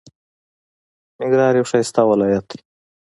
ننګرهار 1.19 1.53
یو 1.57 1.69
ښایسته 1.71 2.01
ولایت 2.11 2.45
دی. 2.49 2.59